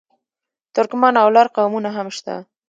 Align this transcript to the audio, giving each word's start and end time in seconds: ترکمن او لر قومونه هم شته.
ترکمن 0.75 1.13
او 1.21 1.27
لر 1.35 1.47
قومونه 1.55 1.89
هم 1.97 2.07
شته. 2.17 2.35